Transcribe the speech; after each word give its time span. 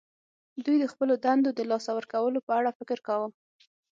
دوی 0.65 0.77
د 0.79 0.85
خپلو 0.93 1.13
دندو 1.25 1.49
د 1.55 1.61
لاسه 1.71 1.91
ورکولو 1.97 2.39
په 2.47 2.51
اړه 2.59 2.75
فکر 2.79 2.97
کاوه 3.07 3.27